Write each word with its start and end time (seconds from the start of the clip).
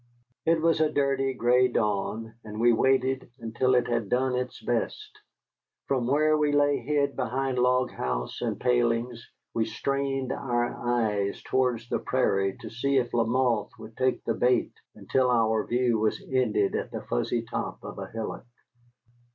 It 0.47 0.59
was 0.63 0.81
a 0.81 0.91
dirty, 0.91 1.31
gray 1.35 1.67
dawn, 1.67 2.33
and 2.43 2.59
we 2.59 2.73
waited 2.73 3.29
until 3.37 3.75
it 3.75 3.85
had 3.87 4.09
done 4.09 4.33
its 4.35 4.59
best. 4.59 5.19
From 5.87 6.07
where 6.07 6.35
we 6.35 6.51
lay 6.51 6.79
hid 6.79 7.15
behind 7.15 7.59
log 7.59 7.91
house 7.91 8.41
and 8.41 8.59
palings 8.59 9.29
we 9.53 9.65
strained 9.65 10.31
our 10.31 10.65
eyes 10.75 11.43
towards 11.43 11.87
the 11.87 11.99
prairie 11.99 12.57
to 12.61 12.69
see 12.71 12.97
if 12.97 13.13
Lamothe 13.13 13.69
would 13.77 13.95
take 13.95 14.23
the 14.23 14.33
bait, 14.33 14.73
until 14.95 15.29
our 15.29 15.63
view 15.67 15.99
was 15.99 16.19
ended 16.31 16.73
at 16.73 16.89
the 16.89 17.03
fuzzy 17.03 17.43
top 17.43 17.83
of 17.83 17.99
a 17.99 18.07
hillock. 18.07 18.47